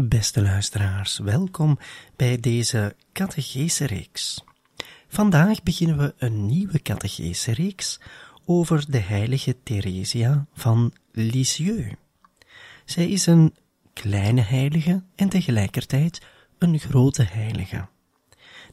[0.00, 1.78] Beste luisteraars, welkom
[2.16, 4.44] bij deze catechese-reeks.
[5.08, 8.00] Vandaag beginnen we een nieuwe catechese-reeks
[8.44, 11.94] over de heilige Theresia van Lisieux.
[12.84, 13.54] Zij is een
[13.92, 16.20] kleine heilige en tegelijkertijd
[16.58, 17.88] een grote heilige.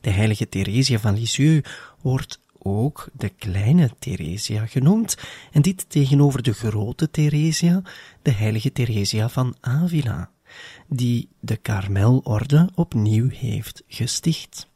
[0.01, 1.69] De heilige Theresia van Lisieux
[2.01, 5.17] wordt ook de kleine Theresia genoemd,
[5.51, 7.81] en dit tegenover de grote Theresia,
[8.21, 10.33] de heilige Theresia van Avila
[10.87, 14.67] die de Karmelorde opnieuw heeft gesticht.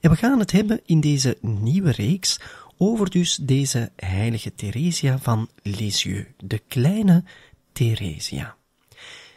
[0.00, 2.40] En we gaan het hebben in deze nieuwe reeks
[2.76, 7.24] over dus deze heilige Theresia van Lisieux, de kleine
[7.72, 8.56] Theresia.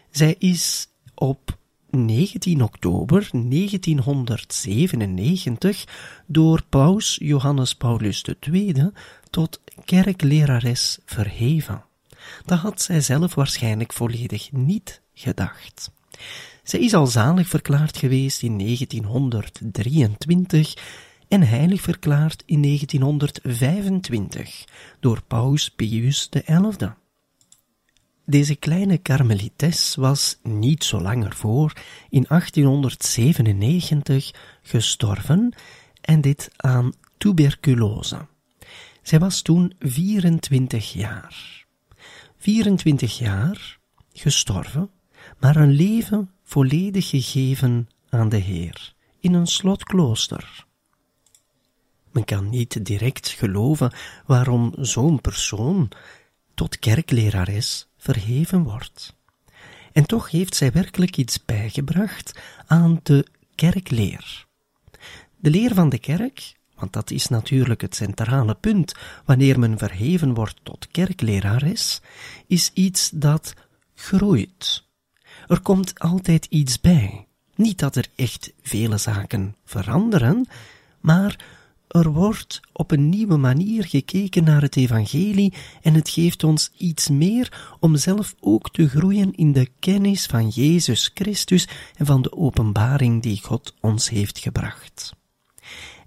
[0.09, 1.57] Zij is op
[1.89, 5.85] 19 oktober 1997
[6.25, 8.91] door paus Johannes Paulus II
[9.29, 11.83] tot kerklerares verheven.
[12.45, 15.91] Dat had zij zelf waarschijnlijk volledig niet gedacht.
[16.63, 20.73] Zij is al zalig verklaard geweest in 1923
[21.27, 24.65] en heilig verklaard in 1925
[24.99, 26.69] door paus Pius XI.
[28.25, 31.73] Deze kleine karmelites was niet zo lang ervoor,
[32.09, 34.31] in 1897,
[34.61, 35.53] gestorven
[36.01, 38.27] en dit aan tuberculose.
[39.01, 41.65] Zij was toen 24 jaar.
[42.37, 43.79] 24 jaar,
[44.13, 44.89] gestorven,
[45.39, 50.65] maar een leven volledig gegeven aan de Heer, in een slotklooster.
[52.11, 53.93] Men kan niet direct geloven
[54.25, 55.91] waarom zo'n persoon
[56.53, 59.15] tot kerklerares verheven wordt.
[59.91, 63.25] En toch heeft zij werkelijk iets bijgebracht aan de
[63.55, 64.45] kerkleer.
[65.37, 68.93] De leer van de kerk, want dat is natuurlijk het centrale punt
[69.25, 72.01] wanneer men verheven wordt tot kerklerares,
[72.47, 73.53] is iets dat
[73.95, 74.87] groeit.
[75.49, 77.27] Er komt altijd iets bij.
[77.55, 80.47] Niet dat er echt vele zaken veranderen,
[80.99, 81.45] maar
[81.87, 87.07] er wordt op een nieuwe manier gekeken naar het evangelie en het geeft ons iets
[87.07, 91.67] meer om zelf ook te groeien in de kennis van Jezus Christus
[91.97, 95.13] en van de openbaring die God ons heeft gebracht.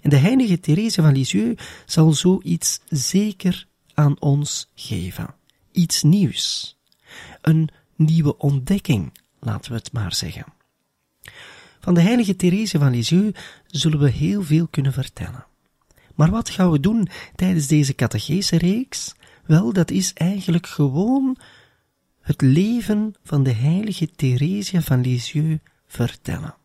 [0.01, 5.35] En de heilige Therese van Lisieux zal zoiets zeker aan ons geven.
[5.71, 6.77] Iets nieuws.
[7.41, 9.11] Een nieuwe ontdekking
[9.45, 10.45] laten we het maar zeggen.
[11.79, 15.45] Van de heilige Therese van Lisieux zullen we heel veel kunnen vertellen.
[16.15, 19.15] Maar wat gaan we doen tijdens deze catechese reeks?
[19.45, 21.37] Wel, dat is eigenlijk gewoon
[22.21, 26.55] het leven van de heilige Theresia van Lisieux vertellen.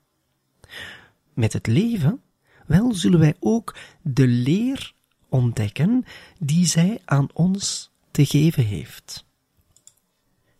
[1.34, 2.20] Met het leven,
[2.66, 4.92] wel, zullen wij ook de leer
[5.28, 6.04] ontdekken
[6.38, 9.26] die zij aan ons te geven heeft.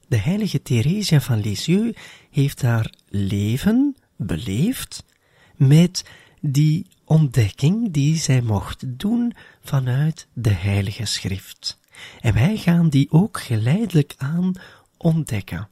[0.09, 1.99] De heilige Theresia van Lisieux
[2.31, 5.05] heeft haar leven beleefd
[5.57, 6.05] met
[6.41, 11.79] die ontdekking die zij mocht doen vanuit de heilige schrift.
[12.21, 14.53] En wij gaan die ook geleidelijk aan
[14.97, 15.69] ontdekken.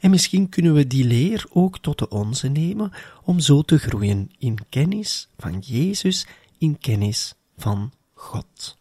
[0.00, 2.92] En misschien kunnen we die leer ook tot de onze nemen
[3.24, 6.26] om zo te groeien in kennis van Jezus,
[6.58, 8.78] in kennis van God.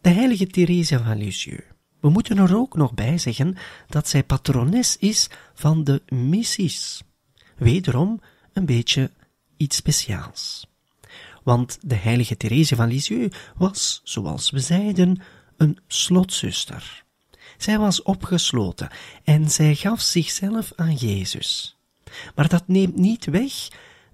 [0.00, 1.73] De heilige Theresia van Lisieux
[2.04, 3.56] we moeten er ook nog bij zeggen
[3.88, 7.02] dat zij patrones is van de missies.
[7.56, 8.20] Wederom
[8.52, 9.10] een beetje
[9.56, 10.66] iets speciaals.
[11.42, 15.22] Want de heilige Therese van Lisieux was, zoals we zeiden,
[15.56, 17.04] een slotzuster.
[17.56, 18.88] Zij was opgesloten
[19.22, 21.76] en zij gaf zichzelf aan Jezus.
[22.34, 23.52] Maar dat neemt niet weg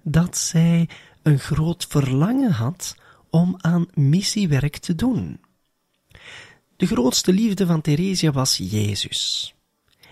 [0.01, 0.89] dat zij
[1.21, 2.95] een groot verlangen had
[3.29, 5.39] om aan missiewerk te doen.
[6.81, 9.53] De grootste liefde van Theresia was Jezus.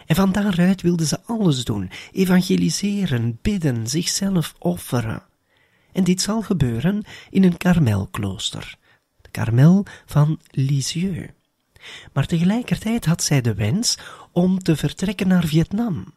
[0.06, 5.24] En van daaruit wilde ze alles doen: evangeliseren, bidden, zichzelf offeren.
[5.92, 8.78] En dit zal gebeuren in een karmelklooster,
[9.22, 11.32] de karmel van Lisieux.
[12.14, 13.98] Maar tegelijkertijd had zij de wens
[14.32, 16.14] om te vertrekken naar Vietnam.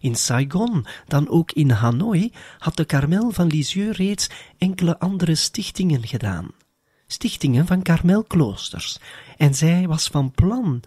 [0.00, 6.06] In Saigon, dan ook in Hanoi, had de Karmel van Lisieux reeds enkele andere stichtingen
[6.06, 6.50] gedaan.
[7.06, 8.98] Stichtingen van karmelkloosters.
[9.36, 10.82] En zij was van plan,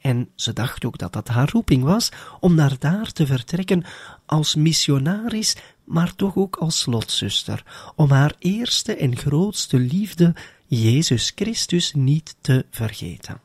[0.00, 2.08] en ze dacht ook dat dat haar roeping was,
[2.40, 3.84] om naar daar te vertrekken
[4.26, 10.34] als missionaris, maar toch ook als slotzuster, om haar eerste en grootste liefde,
[10.66, 13.40] Jezus Christus, niet te vergeten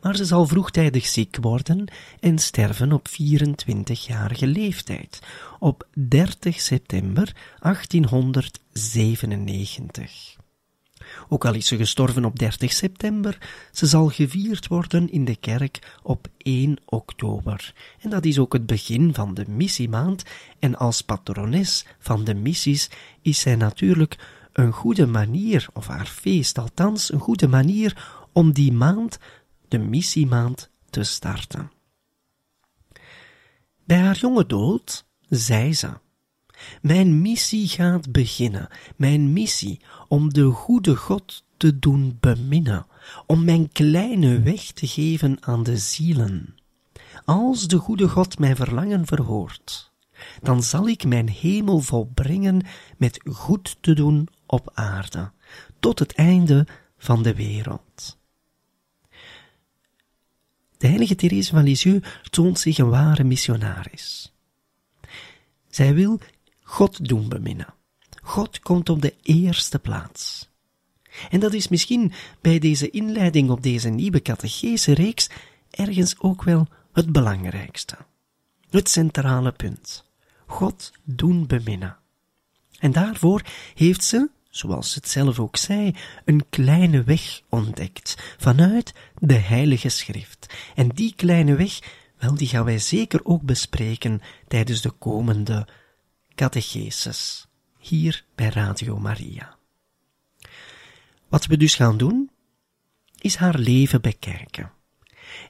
[0.00, 1.84] maar ze zal vroegtijdig ziek worden
[2.20, 5.20] en sterven op 24-jarige leeftijd,
[5.58, 10.35] op 30 september 1897.
[11.28, 13.38] Ook al is ze gestorven op 30 september,
[13.72, 17.74] ze zal gevierd worden in de kerk op 1 oktober.
[18.00, 20.22] En dat is ook het begin van de missiemaand,
[20.58, 22.90] en als patrones van de missies
[23.22, 24.18] is zij natuurlijk
[24.52, 29.18] een goede manier, of haar feest althans, een goede manier om die maand
[29.68, 31.70] de missiemaand te starten.
[33.84, 35.88] Bij haar jonge dood zei ze:
[36.82, 42.86] Mijn missie gaat beginnen, mijn missie om de goede God te doen beminnen,
[43.26, 46.54] om mijn kleine weg te geven aan de zielen.
[47.24, 49.92] Als de goede God mijn verlangen verhoort,
[50.42, 52.62] dan zal ik mijn hemel volbrengen
[52.96, 55.30] met goed te doen op aarde,
[55.80, 56.66] tot het einde
[56.98, 58.18] van de wereld.
[60.76, 64.32] De heilige Therese van Lisieux toont zich een ware missionaris.
[65.68, 66.20] Zij wil
[66.68, 67.74] God doen beminnen.
[68.22, 70.48] God komt op de eerste plaats.
[71.30, 75.30] En dat is misschien bij deze inleiding op deze nieuwe catechese reeks
[75.70, 77.96] ergens ook wel het belangrijkste.
[78.70, 80.04] Het centrale punt.
[80.46, 81.96] God doen beminnen.
[82.78, 83.42] En daarvoor
[83.74, 90.54] heeft ze, zoals het zelf ook zei, een kleine weg ontdekt vanuit de Heilige Schrift.
[90.74, 91.78] En die kleine weg,
[92.18, 95.66] wel, die gaan wij zeker ook bespreken tijdens de komende
[96.36, 97.46] catecheses,
[97.78, 99.56] hier bij Radio Maria.
[101.28, 102.30] Wat we dus gaan doen,
[103.20, 104.72] is haar leven bekijken.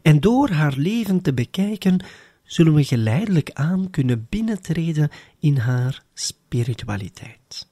[0.02, 2.04] En door haar leven te bekijken,
[2.44, 7.68] zullen we geleidelijk aan kunnen binnentreden in haar spiritualiteit.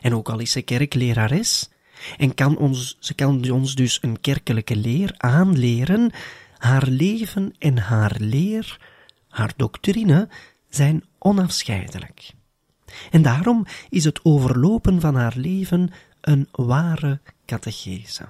[0.00, 1.70] En ook al is ze kerklerares,
[2.16, 6.10] en kan ons, ze kan ons dus een kerkelijke leer aanleren,
[6.58, 8.80] haar leven en haar leer,
[9.28, 10.28] haar doctrine,
[10.68, 12.32] zijn onafscheidelijk.
[13.10, 15.90] En daarom is het overlopen van haar leven
[16.20, 18.28] een ware catechese.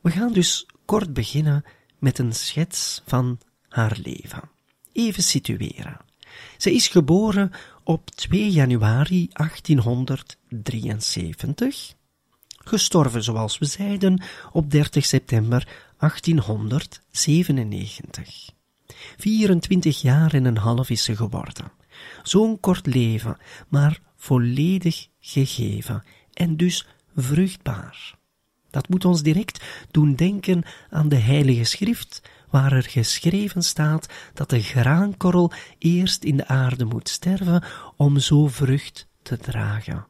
[0.00, 1.64] We gaan dus kort beginnen
[1.98, 4.42] met een schets van haar leven.
[4.92, 5.96] Even situeren.
[6.58, 7.52] Ze is geboren
[7.82, 11.94] op 2 januari 1873,
[12.64, 14.22] gestorven zoals we zeiden
[14.52, 15.68] op 30 september
[15.98, 18.52] 1897.
[19.16, 21.72] 24 jaar en een half is ze geworden.
[22.22, 23.36] Zo'n kort leven,
[23.68, 26.02] maar volledig gegeven
[26.32, 26.86] en dus
[27.16, 28.14] vruchtbaar.
[28.70, 34.50] Dat moet ons direct doen denken aan de Heilige Schrift, waar er geschreven staat dat
[34.50, 37.64] de graankorrel eerst in de aarde moet sterven
[37.96, 40.06] om zo vrucht te dragen.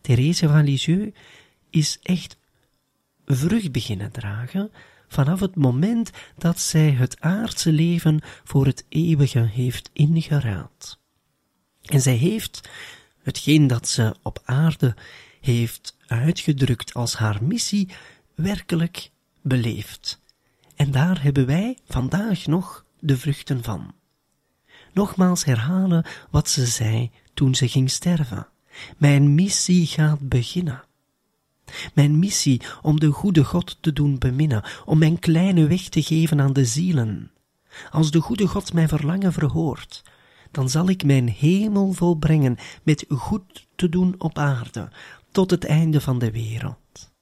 [0.00, 1.16] Therese van Lisieux
[1.70, 2.36] is echt
[3.24, 4.70] vrucht beginnen dragen
[5.12, 10.98] vanaf het moment dat zij het aardse leven voor het eeuwige heeft ingeruild.
[11.82, 12.68] En zij heeft
[13.22, 14.96] hetgeen dat ze op aarde
[15.40, 17.88] heeft uitgedrukt als haar missie
[18.34, 19.10] werkelijk
[19.42, 20.20] beleefd.
[20.76, 23.94] En daar hebben wij vandaag nog de vruchten van.
[24.92, 28.46] Nogmaals herhalen wat ze zei toen ze ging sterven.
[28.96, 30.82] Mijn missie gaat beginnen.
[31.94, 36.40] Mijn missie om de goede God te doen beminnen, om mijn kleine weg te geven
[36.40, 37.30] aan de zielen.
[37.90, 40.02] Als de goede God mijn verlangen verhoort,
[40.50, 44.88] dan zal ik mijn hemel volbrengen met goed te doen op aarde,
[45.30, 47.12] tot het einde van de wereld.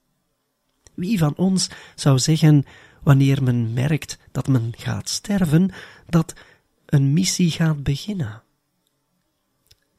[0.93, 2.65] Wie van ons zou zeggen,
[3.03, 5.71] wanneer men merkt dat men gaat sterven,
[6.09, 6.33] dat
[6.85, 8.43] een missie gaat beginnen?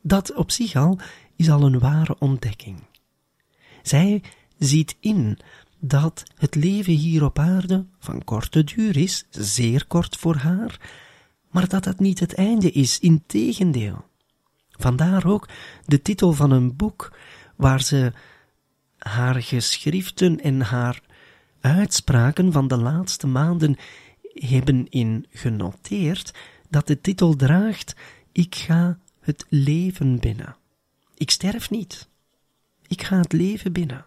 [0.03, 0.99] Dat op zich al
[1.37, 2.83] is al een ware ontdekking.
[3.83, 4.23] Zij
[4.59, 5.39] ziet in
[5.79, 10.81] dat het leven hier op aarde van korte duur is, zeer kort voor haar,
[11.51, 14.05] maar dat dat niet het einde is, integendeel.
[14.71, 15.49] Vandaar ook
[15.87, 17.17] de titel van een boek
[17.57, 18.13] waar ze
[18.99, 21.01] haar geschriften en haar
[21.61, 23.77] uitspraken van de laatste maanden
[24.35, 26.35] hebben in genoteerd
[26.69, 27.97] dat de titel draagt
[28.33, 30.57] Ik ga het leven binnen.
[31.15, 32.09] Ik sterf niet.
[32.87, 34.07] Ik ga het leven binnen.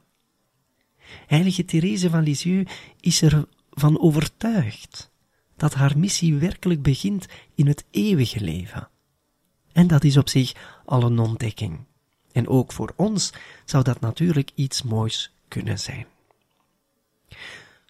[1.28, 5.12] Heilige Therese van Lisieux is ervan overtuigd
[5.58, 8.90] dat haar missie werkelijk begint in het eeuwige leven.
[9.72, 10.54] En dat is op zich
[10.86, 11.80] al een ontdekking.
[12.32, 13.34] En ook voor ons
[13.66, 16.06] zou dat natuurlijk iets moois kunnen zijn.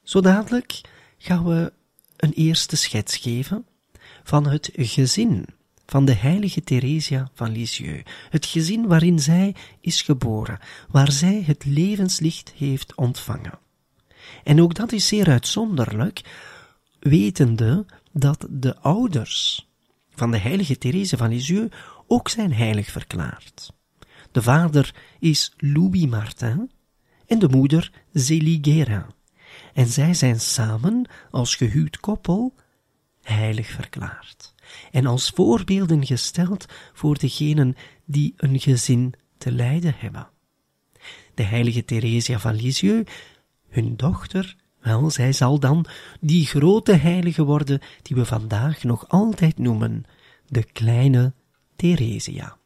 [0.04, 0.82] Zo dadelijk
[1.18, 1.74] gaan we
[2.18, 3.66] een eerste schets geven
[4.24, 5.46] van het gezin
[5.86, 11.66] van de heilige Theresia van Lisieux, het gezin waarin zij is geboren, waar zij het
[11.66, 13.60] levenslicht heeft ontvangen.
[14.44, 16.22] En ook dat is zeer uitzonderlijk,
[17.00, 19.68] wetende dat de ouders
[20.10, 21.76] van de heilige Therese van Lisieux
[22.08, 23.74] ook zijn heilig verklaard.
[24.32, 26.72] De vader is Louis Martin
[27.28, 29.06] en de moeder Zélie Guérin.
[29.74, 32.54] En zij zijn samen als gehuwd koppel
[33.26, 34.54] heilig verklaard
[34.92, 40.30] en als voorbeelden gesteld voor degenen die een gezin te lijden hebben.
[41.34, 43.12] De heilige Theresia van Lisieux,
[43.70, 45.86] hun dochter, wel, zij zal dan
[46.20, 50.04] die grote heilige worden die we vandaag nog altijd noemen,
[50.48, 51.34] de kleine
[51.76, 52.58] Theresia.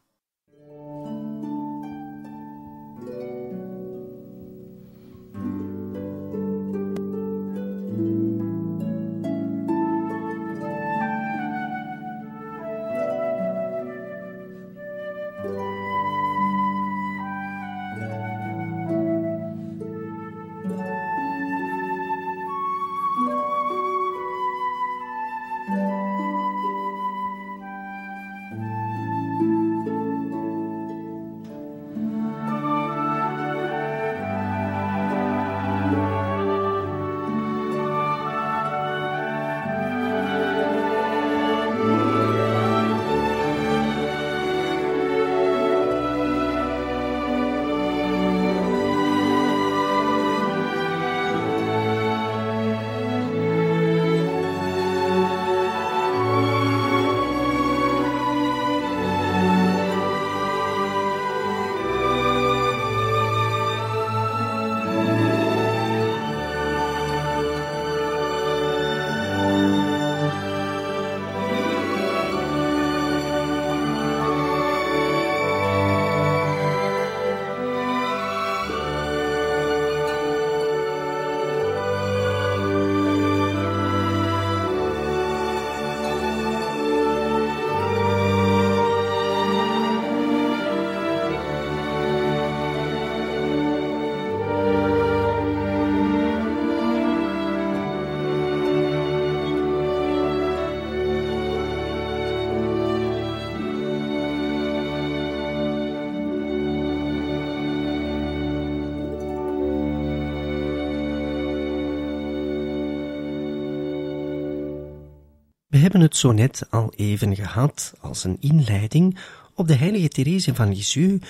[115.90, 119.18] Hebben het zo net al even gehad als een inleiding
[119.54, 121.26] op de heilige Therese van Lisieux,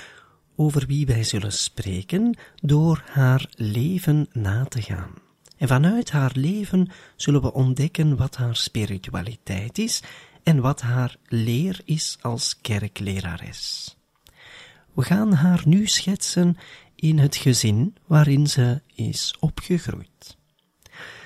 [0.56, 5.10] over wie wij zullen spreken door haar leven na te gaan.
[5.56, 10.02] En vanuit haar leven zullen we ontdekken wat haar spiritualiteit is
[10.42, 13.96] en wat haar leer is als kerklerares.
[14.92, 16.56] We gaan haar nu schetsen
[16.94, 20.38] in het gezin waarin ze is opgegroeid.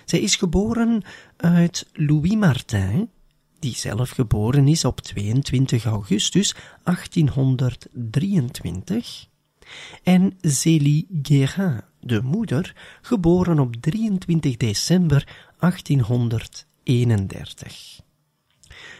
[0.04, 1.02] Zij is geboren
[1.36, 3.10] uit Louis Martin,
[3.64, 9.28] die zelf geboren is op 22 augustus 1823,
[10.02, 18.00] en Zélie Guérin, de moeder, geboren op 23 december 1831.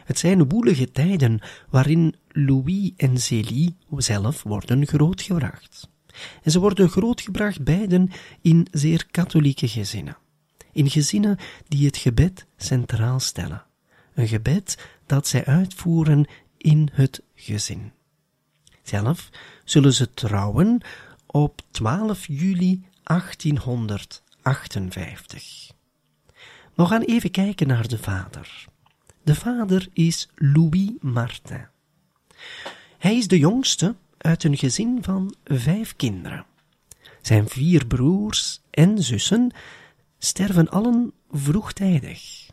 [0.05, 1.41] Het zijn woelige tijden
[1.71, 5.89] waarin Louis en Zélie zelf worden grootgebracht.
[6.43, 8.11] En ze worden grootgebracht beiden
[8.43, 10.17] in zeer katholieke gezinnen
[10.73, 13.65] in gezinnen die het gebed centraal stellen.
[14.15, 17.93] Een gebed dat zij uitvoeren in het gezin.
[18.83, 19.29] Zelf
[19.65, 20.81] zullen ze trouwen
[21.27, 25.73] op 12 juli 1858.
[26.75, 28.65] We gaan even kijken naar de vader.
[29.23, 31.67] De vader is Louis Martin.
[32.99, 36.45] Hij is de jongste uit een gezin van vijf kinderen.
[37.21, 39.51] Zijn vier broers en zussen
[40.19, 42.44] sterven allen vroegtijdig.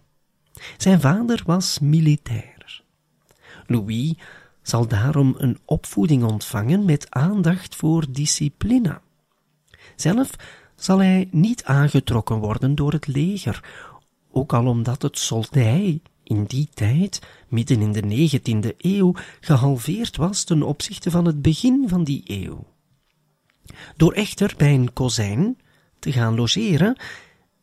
[0.78, 2.84] Zijn vader was militair.
[3.66, 4.14] Louis
[4.62, 9.00] zal daarom een opvoeding ontvangen met aandacht voor discipline.
[9.96, 10.30] Zelf
[10.76, 13.90] zal hij niet aangetrokken worden door het leger
[14.32, 20.44] ook al omdat het soldij in die tijd, midden in de 19e eeuw, gehalveerd was
[20.44, 22.66] ten opzichte van het begin van die eeuw.
[23.96, 25.58] Door echter bij een kozijn
[26.00, 26.98] te gaan logeren,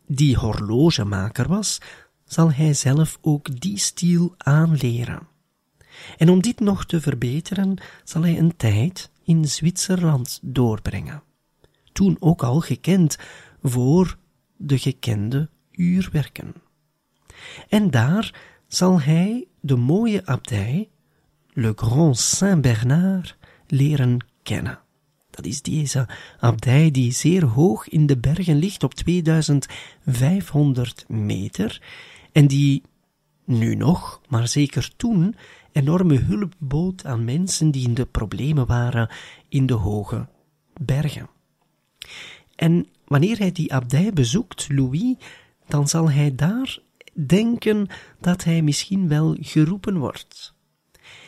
[0.07, 1.81] die horlogemaker was,
[2.29, 5.27] zal hij zelf ook die stiel aanleren.
[6.17, 11.23] En om dit nog te verbeteren, zal hij een tijd in Zwitserland doorbrengen.
[11.93, 13.19] Toen ook al gekend
[13.63, 14.17] voor
[14.57, 16.55] de gekende uurwerken.
[17.69, 20.89] En daar zal hij de mooie abdij,
[21.49, 24.79] Le Grand Saint-Bernard, leren kennen.
[25.31, 26.09] Dat is deze
[26.39, 31.81] abdij die zeer hoog in de bergen ligt op 2500 meter
[32.33, 32.83] en die
[33.45, 35.35] nu nog, maar zeker toen,
[35.73, 39.11] enorme hulp bood aan mensen die in de problemen waren
[39.49, 40.29] in de hoge
[40.81, 41.29] bergen.
[42.55, 45.15] En wanneer hij die abdij bezoekt, Louis,
[45.67, 46.79] dan zal hij daar
[47.27, 47.87] denken
[48.21, 50.55] dat hij misschien wel geroepen wordt.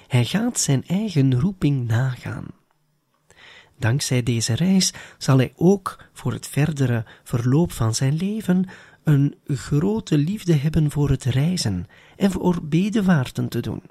[0.06, 2.46] Hij gaat zijn eigen roeping nagaan.
[3.78, 8.68] Dankzij deze reis zal hij ook voor het verdere verloop van zijn leven
[9.04, 13.82] een grote liefde hebben voor het reizen en voor bedevaarten te doen.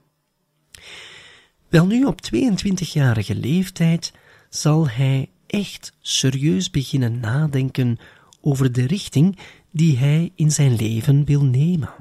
[1.70, 4.13] Wel nu op 22-jarige leeftijd
[4.50, 7.98] zal hij echt serieus beginnen nadenken
[8.42, 9.38] over de richting
[9.72, 11.94] die hij in zijn leven wil nemen.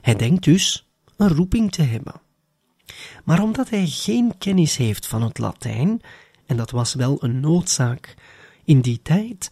[0.00, 2.20] Hij denkt dus een roeping te hebben.
[3.24, 6.00] Maar omdat hij geen kennis heeft van het Latijn,
[6.46, 8.14] en dat was wel een noodzaak
[8.64, 9.50] in die tijd,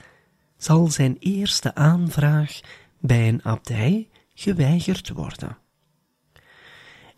[0.58, 2.60] zal zijn eerste aanvraag
[3.00, 5.58] bij een abdij geweigerd worden.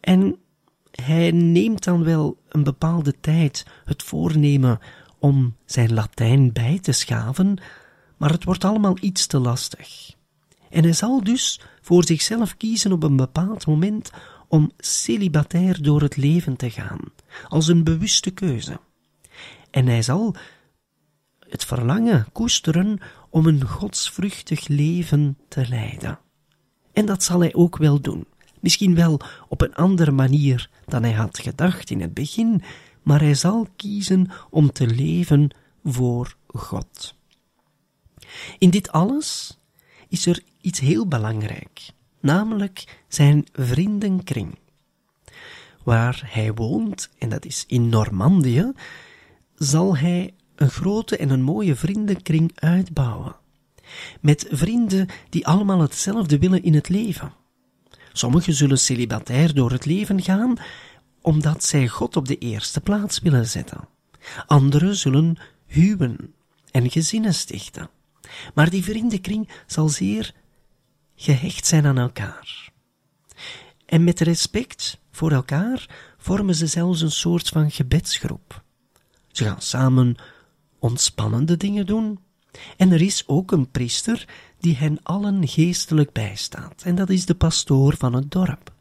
[0.00, 0.38] En
[0.90, 4.78] hij neemt dan wel een bepaalde tijd het voornemen
[5.18, 7.56] om zijn Latijn bij te schaven,
[8.16, 10.14] maar het wordt allemaal iets te lastig.
[10.70, 14.10] En hij zal dus voor zichzelf kiezen op een bepaald moment
[14.48, 17.00] om celibatair door het leven te gaan,
[17.48, 18.80] als een bewuste keuze.
[19.70, 20.34] En hij zal
[21.50, 22.98] het verlangen koesteren
[23.30, 26.18] om een godsvruchtig leven te leiden.
[26.92, 28.26] En dat zal hij ook wel doen.
[28.60, 32.62] Misschien wel op een andere manier dan hij had gedacht in het begin,
[33.02, 35.50] maar hij zal kiezen om te leven
[35.84, 37.14] voor God.
[38.58, 39.58] In dit alles
[40.08, 44.58] is er iets heel belangrijk, namelijk zijn vriendenkring.
[45.84, 48.72] Waar hij woont, en dat is in Normandië,
[49.54, 53.36] zal hij een grote en een mooie vriendenkring uitbouwen.
[54.20, 57.32] Met vrienden die allemaal hetzelfde willen in het leven.
[58.12, 60.56] Sommigen zullen celibatair door het leven gaan,
[61.20, 63.88] omdat zij God op de eerste plaats willen zetten.
[64.46, 66.34] Anderen zullen huwen
[66.70, 67.90] en gezinnen stichten.
[68.54, 70.34] Maar die vriendenkring zal zeer
[71.16, 72.70] gehecht zijn aan elkaar.
[73.86, 78.62] En met respect voor elkaar vormen ze zelfs een soort van gebedsgroep.
[79.28, 80.16] Ze gaan samen
[80.80, 82.18] ontspannende dingen doen.
[82.76, 87.34] En er is ook een priester die hen allen geestelijk bijstaat, en dat is de
[87.34, 88.72] pastoor van het dorp.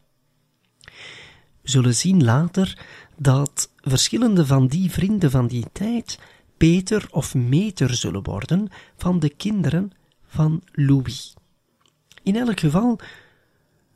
[1.61, 2.85] We zullen zien later
[3.17, 6.19] dat verschillende van die vrienden van die tijd
[6.57, 9.91] Peter of Meter zullen worden van de kinderen
[10.27, 11.33] van Louis.
[12.23, 12.99] In elk geval,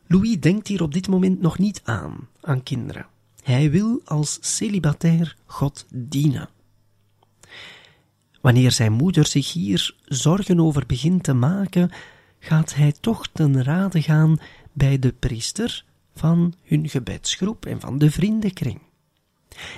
[0.07, 3.05] Louis denkt hier op dit moment nog niet aan, aan kinderen.
[3.43, 6.49] Hij wil als celibatair God dienen.
[8.43, 11.91] Wanneer zijn moeder zich hier zorgen over begint te maken,
[12.39, 14.37] gaat hij toch ten rade gaan
[14.73, 18.81] bij de priester van hun gebedsgroep en van de vriendenkring.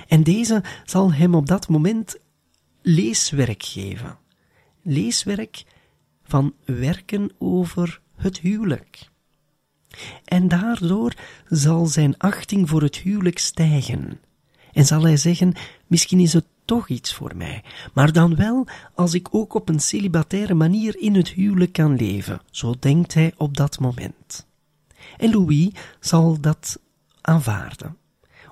[0.08, 2.16] En deze zal hem op dat moment
[2.82, 4.18] leeswerk geven.
[4.82, 5.64] Leeswerk
[6.24, 9.10] van werken over het huwelijk.
[10.24, 11.14] En daardoor
[11.48, 14.20] zal zijn achting voor het huwelijk stijgen.
[14.72, 15.52] En zal hij zeggen,
[15.86, 19.80] misschien is het toch iets voor mij, maar dan wel als ik ook op een
[19.80, 24.46] celibataire manier in het huwelijk kan leven, zo denkt hij op dat moment.
[25.16, 26.80] En Louis zal dat
[27.20, 27.96] aanvaarden,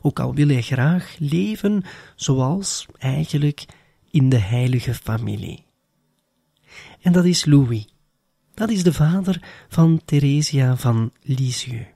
[0.01, 1.83] ook al wil hij graag leven
[2.17, 3.67] zoals eigenlijk
[4.11, 5.65] in de heilige familie.
[7.01, 7.89] En dat is Louis.
[8.55, 11.87] Dat is de vader van Theresia van Lisieux.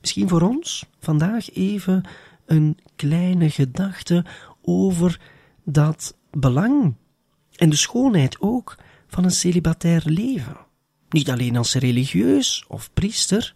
[0.00, 2.04] Misschien voor ons vandaag even
[2.46, 4.24] een kleine gedachte
[4.62, 5.20] over
[5.64, 6.94] dat belang
[7.56, 10.56] en de schoonheid ook van een celibatair leven.
[11.08, 13.54] Niet alleen als religieus of priester,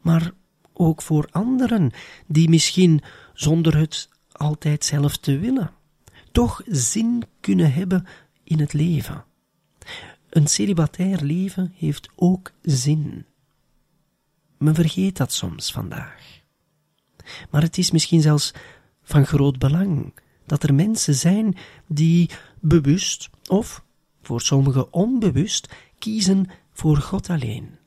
[0.00, 0.30] maar
[0.72, 1.90] ook voor anderen
[2.26, 5.70] die misschien zonder het altijd zelf te willen,
[6.32, 8.06] toch zin kunnen hebben
[8.44, 9.24] in het leven.
[10.28, 13.26] Een celibatair leven heeft ook zin.
[14.58, 16.40] Men vergeet dat soms vandaag.
[17.50, 18.52] Maar het is misschien zelfs
[19.08, 20.12] van groot belang
[20.46, 23.84] dat er mensen zijn die bewust of
[24.22, 27.78] voor sommigen onbewust kiezen voor God alleen.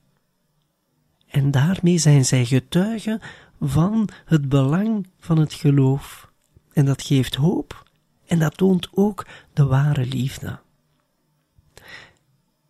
[1.27, 3.21] En daarmee zijn zij getuigen
[3.59, 6.29] van het belang van het geloof.
[6.73, 7.89] En dat geeft hoop
[8.25, 10.59] en dat toont ook de ware liefde.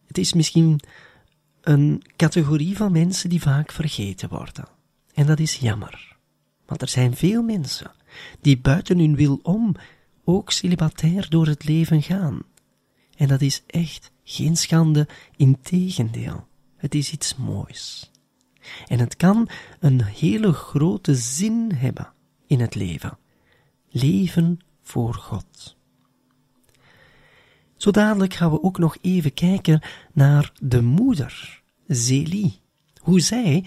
[0.08, 0.80] Het is misschien
[1.62, 4.68] een categorie van mensen die vaak vergeten worden.
[5.14, 6.18] En dat is jammer.
[6.66, 7.92] Want er zijn veel mensen
[8.42, 9.76] die buiten hun wil om
[10.24, 12.42] ook celibatair door het leven gaan.
[13.16, 16.48] En dat is echt geen schande, integendeel.
[16.76, 18.12] Het is iets moois.
[18.88, 22.14] En het kan een hele grote zin hebben
[22.48, 23.18] in het leven.
[23.90, 25.76] Leven voor God.
[27.78, 29.82] Zo dadelijk gaan we ook nog even kijken
[30.14, 32.60] naar de moeder, Zélie.
[33.00, 33.66] Hoe zij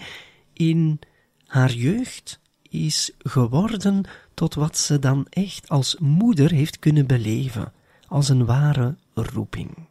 [0.53, 0.99] in
[1.45, 4.03] haar jeugd is geworden
[4.35, 7.73] tot wat ze dan echt als moeder heeft kunnen beleven,
[8.07, 9.87] als een ware roeping.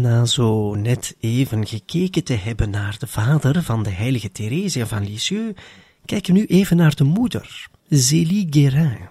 [0.00, 5.04] Na zo net even gekeken te hebben naar de vader van de heilige Theresia van
[5.04, 5.60] Lisieux,
[6.04, 9.08] kijken we nu even naar de moeder, Zélie Guérin.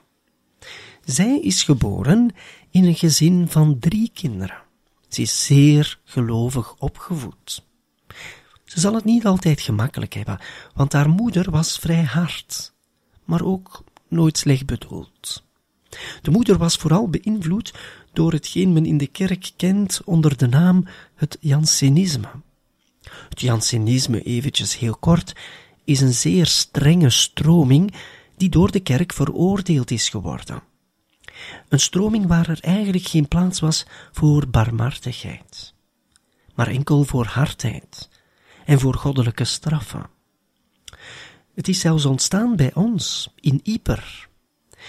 [1.05, 2.31] Zij is geboren
[2.71, 4.57] in een gezin van drie kinderen.
[5.07, 7.65] Ze is zeer gelovig opgevoed.
[8.65, 10.39] Ze zal het niet altijd gemakkelijk hebben,
[10.73, 12.73] want haar moeder was vrij hard,
[13.25, 15.45] maar ook nooit slecht bedoeld.
[16.21, 17.73] De moeder was vooral beïnvloed
[18.17, 22.29] door hetgeen men in de kerk kent onder de naam het Jansenisme.
[23.29, 25.35] Het Jansenisme, eventjes heel kort,
[25.83, 27.93] is een zeer strenge stroming
[28.37, 30.61] die door de kerk veroordeeld is geworden.
[31.69, 35.73] Een stroming waar er eigenlijk geen plaats was voor barmhartigheid,
[36.55, 38.09] maar enkel voor hardheid
[38.65, 40.09] en voor goddelijke straffen.
[41.53, 44.26] Het is zelfs ontstaan bij ons, in Yper,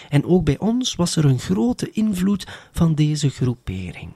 [0.09, 4.11] en ook bij ons was er een grote invloed van deze groepering.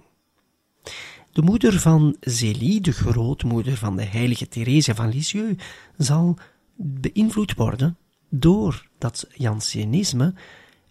[1.33, 5.63] De moeder van Zélie, de grootmoeder van de heilige Therese van Lisieux,
[5.97, 6.39] zal
[6.77, 7.97] beïnvloed worden
[8.29, 10.35] door dat Jansenisme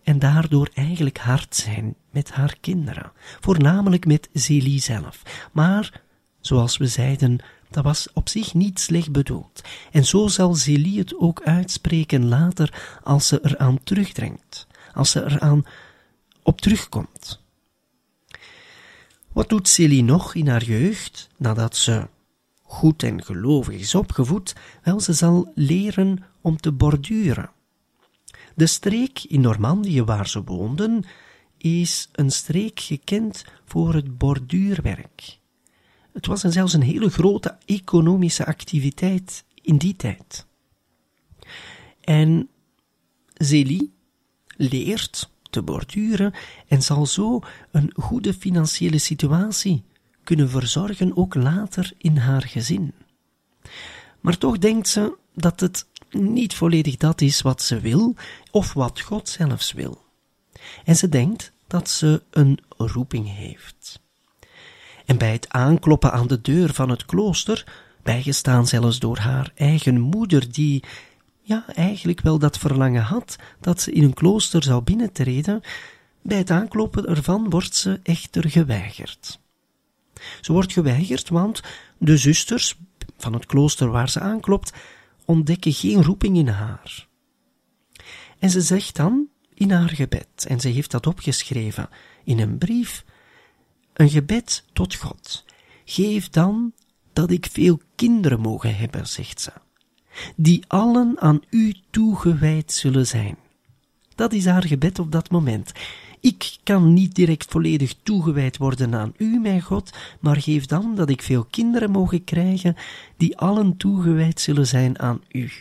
[0.03, 5.21] en daardoor eigenlijk hard zijn met haar kinderen, voornamelijk met Zélie zelf.
[5.51, 6.01] Maar,
[6.39, 9.61] zoals we zeiden, dat was op zich niet slecht bedoeld.
[9.91, 15.65] En zo zal Zélie het ook uitspreken later als ze eraan terugdringt als ze eraan
[16.43, 17.39] op terugkomt.
[19.31, 22.07] Wat doet Celie nog in haar jeugd, nadat ze
[22.61, 24.55] goed en gelovig is opgevoed?
[24.83, 27.51] Wel, ze zal leren om te borduren.
[28.55, 31.03] De streek in Normandië waar ze woonden,
[31.57, 35.39] is een streek gekend voor het borduurwerk.
[36.13, 40.45] Het was zelfs een hele grote economische activiteit in die tijd.
[42.01, 42.49] En
[43.33, 43.93] Zélie
[44.61, 46.33] leert te borduren
[46.67, 47.39] en zal zo
[47.71, 49.83] een goede financiële situatie
[50.23, 52.93] kunnen verzorgen, ook later in haar gezin.
[54.19, 58.15] Maar toch denkt ze dat het niet volledig dat is wat ze wil,
[58.51, 60.01] of wat God zelfs wil.
[60.85, 64.01] En ze denkt dat ze een roeping heeft.
[65.05, 67.65] En bij het aankloppen aan de deur van het klooster,
[68.03, 70.83] bijgestaan zelfs door haar eigen moeder, die
[71.41, 75.61] ja, eigenlijk wel dat verlangen had dat ze in een klooster zou binnentreden,
[76.21, 79.39] bij het aankloppen ervan wordt ze echter geweigerd.
[80.41, 81.61] Ze wordt geweigerd, want
[81.97, 82.79] de zusters
[83.17, 84.73] van het klooster waar ze aanklopt
[85.25, 87.07] ontdekken geen roeping in haar.
[88.39, 91.89] En ze zegt dan in haar gebed, en ze heeft dat opgeschreven
[92.23, 93.05] in een brief,
[93.93, 95.45] een gebed tot God.
[95.85, 96.73] Geef dan
[97.13, 99.51] dat ik veel kinderen mogen hebben, zegt ze,
[100.35, 103.37] die allen aan u toegewijd zullen zijn.
[104.15, 105.71] Dat is haar gebed op dat moment.
[106.19, 111.09] Ik kan niet direct volledig toegewijd worden aan u, mijn God, maar geef dan dat
[111.09, 112.75] ik veel kinderen mogen krijgen
[113.17, 115.51] die allen toegewijd zullen zijn aan u.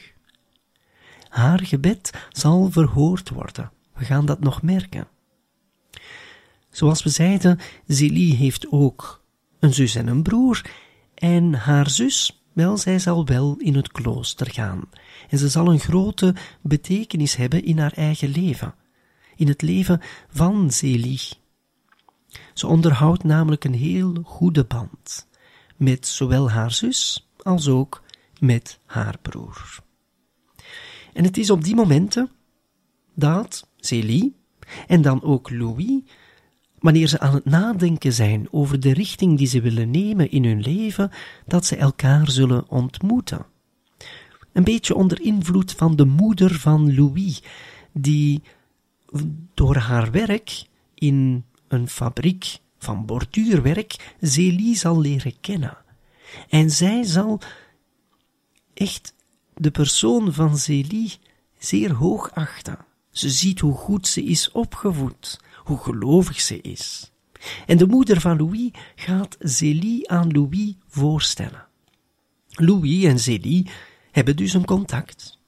[1.29, 3.70] Haar gebed zal verhoord worden.
[3.94, 5.09] We gaan dat nog merken.
[6.70, 9.23] Zoals we zeiden, Zélie heeft ook
[9.59, 10.70] een zus en een broer,
[11.14, 14.88] en haar zus, wel, zij zal wel in het klooster gaan.
[15.29, 18.75] En ze zal een grote betekenis hebben in haar eigen leven,
[19.37, 21.20] in het leven van Zélie.
[22.55, 25.29] Ze onderhoudt namelijk een heel goede band
[25.77, 28.03] met zowel haar zus als ook
[28.38, 29.79] met haar broer.
[31.12, 32.31] En het is op die momenten
[33.14, 34.37] dat Célie
[34.87, 36.01] en dan ook Louis,
[36.81, 40.61] wanneer ze aan het nadenken zijn over de richting die ze willen nemen in hun
[40.61, 41.11] leven,
[41.47, 43.47] dat ze elkaar zullen ontmoeten.
[44.53, 47.43] Een beetje onder invloed van de moeder van Louis,
[47.93, 48.43] die
[49.55, 50.64] door haar werk
[50.95, 55.77] in een fabriek van borduurwerk Zélie zal leren kennen.
[56.49, 57.40] En zij zal
[58.75, 59.14] echt
[59.55, 61.19] de persoon van Zélie
[61.59, 62.79] zeer hoog achten.
[63.11, 67.12] Ze ziet hoe goed ze is opgevoed, hoe gelovig ze is.
[67.66, 71.66] En de moeder van Louis gaat Zélie aan Louis voorstellen.
[72.49, 73.70] Louis en Zélie
[74.11, 75.38] hebben dus een contact.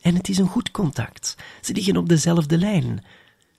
[0.00, 1.36] En het is een goed contact.
[1.60, 3.04] Ze liggen op dezelfde lijn.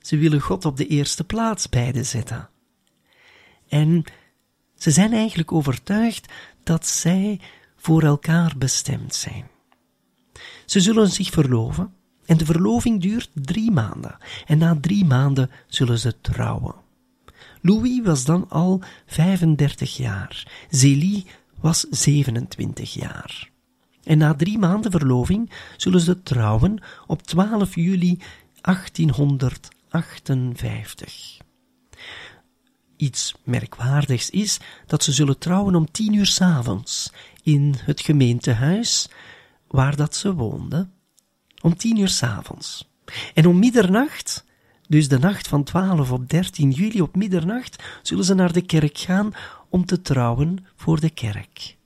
[0.01, 2.49] Ze willen God op de eerste plaats beide zetten.
[3.67, 4.03] En
[4.75, 6.33] ze zijn eigenlijk overtuigd
[6.63, 7.39] dat zij
[7.75, 9.47] voor elkaar bestemd zijn.
[10.65, 11.93] Ze zullen zich verloven
[12.27, 16.75] en de verloving duurt drie maanden en na drie maanden zullen ze trouwen.
[17.61, 21.25] Louis was dan al 35 jaar, Zélie
[21.59, 23.49] was 27 jaar.
[24.03, 28.19] En na drie maanden verloving zullen ze trouwen op 12 juli
[28.61, 31.37] 1858.
[32.97, 37.11] Iets merkwaardigs is dat ze zullen trouwen om tien uur s avonds
[37.43, 39.09] in het gemeentehuis
[39.67, 40.91] waar dat ze woonden,
[41.67, 42.89] om tien uur s'avonds.
[43.33, 44.45] En om middernacht,
[44.87, 48.97] dus de nacht van 12 op 13 juli op middernacht, zullen ze naar de kerk
[48.97, 49.33] gaan
[49.69, 51.77] om te trouwen voor de kerk.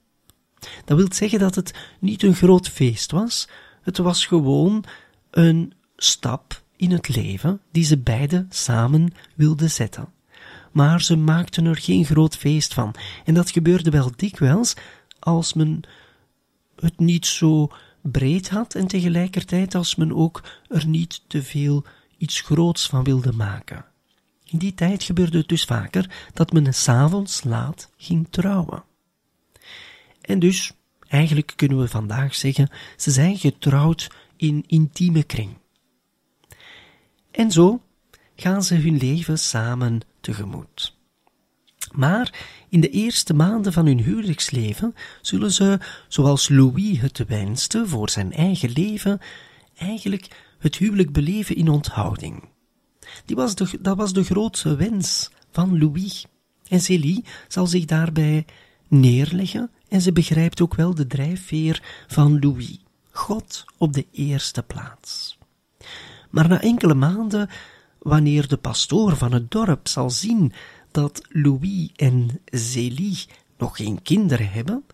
[0.84, 3.48] Dat wil zeggen dat het niet een groot feest was,
[3.82, 4.84] het was gewoon
[5.30, 10.08] een stap in het leven die ze beiden samen wilden zetten.
[10.72, 14.74] Maar ze maakten er geen groot feest van, en dat gebeurde wel dikwijls
[15.18, 15.80] als men
[16.76, 17.70] het niet zo
[18.02, 21.84] breed had en tegelijkertijd als men ook er niet te veel
[22.16, 23.84] iets groots van wilde maken.
[24.44, 28.84] In die tijd gebeurde het dus vaker dat men s'avonds laat ging trouwen.
[30.20, 30.72] En dus,
[31.08, 35.56] eigenlijk kunnen we vandaag zeggen, ze zijn getrouwd in intieme kring.
[37.30, 37.82] En zo
[38.36, 40.96] gaan ze hun leven samen tegemoet.
[41.92, 45.78] Maar in de eerste maanden van hun huwelijksleven zullen ze,
[46.08, 49.20] zoals Louis het wenste voor zijn eigen leven,
[49.76, 50.28] eigenlijk
[50.58, 52.48] het huwelijk beleven in onthouding.
[53.24, 56.26] Die was de, dat was de grootste wens van Louis.
[56.68, 58.44] En Célie zal zich daarbij
[58.88, 62.78] neerleggen en ze begrijpt ook wel de drijfveer van Louis.
[63.10, 65.38] God op de eerste plaats.
[66.30, 67.48] Maar na enkele maanden,
[67.98, 70.52] wanneer de pastoor van het dorp zal zien
[70.92, 73.26] dat Louis en Zélie
[73.58, 74.84] nog geen kinderen hebben,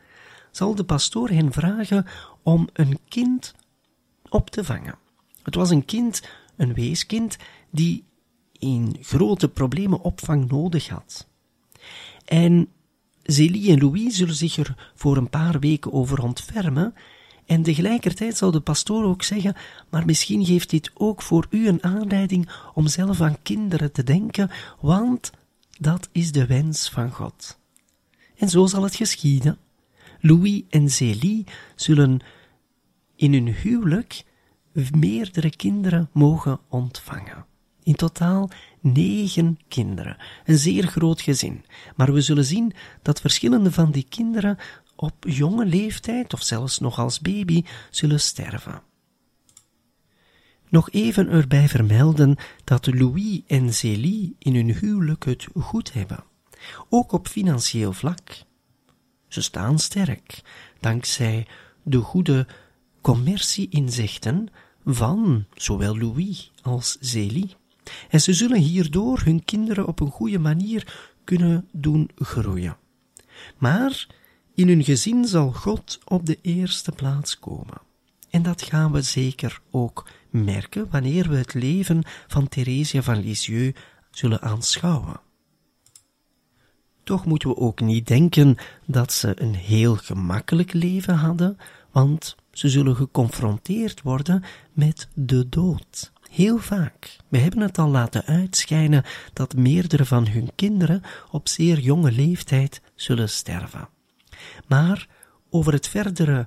[0.51, 2.07] zal de pastoor hen vragen
[2.43, 3.55] om een kind
[4.29, 4.99] op te vangen.
[5.43, 6.23] Het was een kind,
[6.57, 7.37] een weeskind,
[7.71, 8.05] die
[8.53, 11.29] in grote problemen opvang nodig had.
[12.25, 12.69] En
[13.23, 16.95] Zélie en Louis zullen zich er voor een paar weken over ontfermen,
[17.47, 19.55] en tegelijkertijd zal de pastoor ook zeggen,
[19.91, 24.51] maar misschien geeft dit ook voor u een aanleiding om zelf aan kinderen te denken,
[24.81, 25.31] want
[25.79, 27.59] dat is de wens van God.
[28.37, 29.59] En zo zal het geschieden.
[30.21, 32.21] Louis en Zélie zullen
[33.17, 34.25] in hun huwelijk
[34.91, 37.47] meerdere kinderen mogen ontvangen.
[37.83, 41.65] In totaal negen kinderen, een zeer groot gezin.
[41.97, 44.59] Maar we zullen zien dat verschillende van die kinderen
[44.97, 48.83] op jonge leeftijd, of zelfs nog als baby, zullen sterven.
[50.71, 56.25] Nog even erbij vermelden dat Louis en Zélie in hun huwelijk het goed hebben,
[56.89, 58.43] ook op financieel vlak.
[59.29, 60.43] Ze staan sterk,
[60.81, 61.47] dankzij
[61.83, 62.47] de goede
[63.01, 64.49] commercieinzichten
[64.85, 67.55] van zowel Louis als Zélie.
[68.09, 72.77] En ze zullen hierdoor hun kinderen op een goede manier kunnen doen groeien.
[73.59, 74.07] Maar
[74.55, 77.88] in hun gezin zal God op de eerste plaats komen.
[78.31, 83.81] En dat gaan we zeker ook merken wanneer we het leven van Theresia van Lisieux
[84.11, 85.21] zullen aanschouwen.
[87.05, 91.57] Toch moeten we ook niet denken dat ze een heel gemakkelijk leven hadden,
[91.91, 96.13] want ze zullen geconfronteerd worden met de dood.
[96.31, 97.17] Heel vaak.
[97.29, 102.81] We hebben het al laten uitschijnen dat meerdere van hun kinderen op zeer jonge leeftijd
[102.95, 103.89] zullen sterven.
[104.67, 105.09] Maar
[105.51, 106.47] over het verdere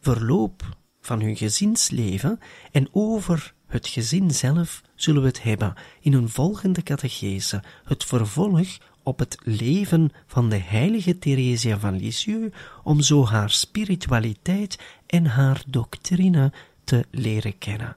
[0.00, 2.38] verloop van hun gezinsleven
[2.72, 8.78] en over het gezin zelf zullen we het hebben in een volgende catechese, het vervolg
[9.02, 15.62] op het leven van de heilige Theresia van Lisieux, om zo haar spiritualiteit en haar
[15.66, 16.52] doctrine
[16.84, 17.96] te leren kennen.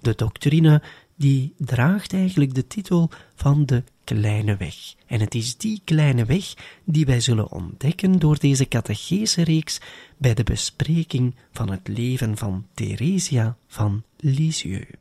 [0.00, 0.82] De doctrine
[1.16, 3.82] die draagt eigenlijk de titel van de
[4.14, 4.94] kleine weg.
[5.06, 9.80] En het is die kleine weg die wij zullen ontdekken door deze catechese-reeks
[10.16, 14.97] bij de bespreking van het leven van Theresia van Lisieux.